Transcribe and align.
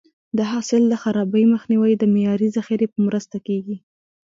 د 0.37 0.39
حاصل 0.51 0.81
د 0.89 0.93
خرابي 1.01 1.43
مخنیوی 1.53 1.93
د 1.97 2.03
معیاري 2.13 2.47
ذخیرې 2.57 2.87
په 2.93 2.99
مرسته 3.07 3.35
کېږي. 3.47 3.77